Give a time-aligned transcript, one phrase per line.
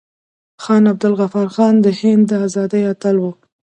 [0.63, 3.23] خان عبدالغفار خان د هند د ازادۍ اتل و.